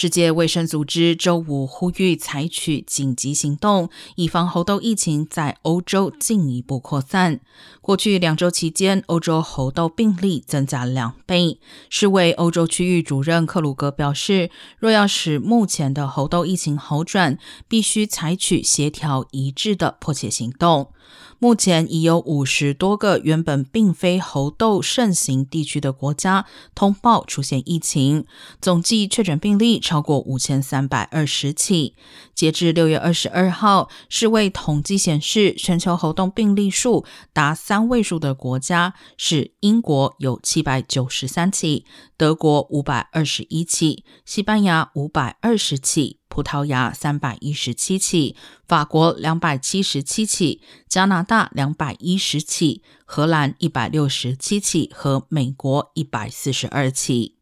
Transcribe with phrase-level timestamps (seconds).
[0.00, 7.40] 世界卫生组织周五呼吁采取紧急行动，以防猴痘疫情在欧洲进一步扩散。
[7.80, 11.58] 过去两周期间，欧洲猴痘病例增加两倍。
[11.90, 17.36] 世卫欧洲区域主任克鲁格表示，若要使目前的猴痘疫情好转，
[17.66, 20.92] 必须采取协调一致的迫切行动。
[21.40, 26.44] 目前已有五十多个原本并非猴痘盛行地区的国家
[26.74, 28.24] 通报出现疫情，
[28.60, 31.94] 总计确诊病例超过五千三百二十起。
[32.34, 41.86] 截至六月二十二号，世卫统计显示，全球猴痘病例数达三位数的国家是英国有七百九十三起，
[42.18, 46.18] 德国五百二十一起，西班牙五百二十起。
[46.28, 48.36] 葡萄牙三百一十七起，
[48.68, 57.37] 法国两百七十七起，加拿大两百一十起，荷兰一百六十七起和美国一百四十二起。